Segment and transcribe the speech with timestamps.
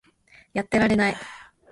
[0.53, 1.15] やってられない